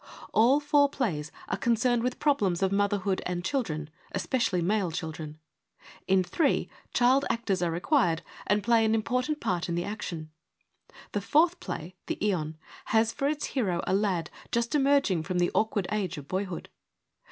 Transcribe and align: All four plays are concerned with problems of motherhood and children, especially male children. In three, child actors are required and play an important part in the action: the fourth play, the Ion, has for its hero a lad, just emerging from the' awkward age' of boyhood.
All 0.33 0.59
four 0.59 0.89
plays 0.89 1.31
are 1.47 1.57
concerned 1.57 2.01
with 2.01 2.17
problems 2.17 2.63
of 2.63 2.71
motherhood 2.71 3.21
and 3.23 3.45
children, 3.45 3.87
especially 4.13 4.59
male 4.59 4.89
children. 4.89 5.37
In 6.07 6.23
three, 6.23 6.71
child 6.91 7.23
actors 7.29 7.61
are 7.61 7.69
required 7.69 8.23
and 8.47 8.63
play 8.63 8.83
an 8.83 8.95
important 8.95 9.39
part 9.39 9.69
in 9.69 9.75
the 9.75 9.83
action: 9.83 10.31
the 11.11 11.21
fourth 11.21 11.59
play, 11.59 11.93
the 12.07 12.17
Ion, 12.19 12.57
has 12.85 13.13
for 13.13 13.27
its 13.27 13.45
hero 13.53 13.79
a 13.85 13.93
lad, 13.93 14.31
just 14.51 14.73
emerging 14.73 15.21
from 15.21 15.37
the' 15.37 15.51
awkward 15.53 15.85
age' 15.91 16.17
of 16.17 16.27
boyhood. 16.27 16.69